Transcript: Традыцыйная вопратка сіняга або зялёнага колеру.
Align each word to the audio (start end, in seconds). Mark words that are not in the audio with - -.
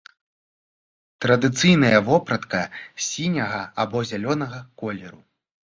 Традыцыйная 1.25 1.99
вопратка 2.09 2.65
сіняга 3.09 3.61
або 3.87 3.97
зялёнага 4.15 4.69
колеру. 4.83 5.21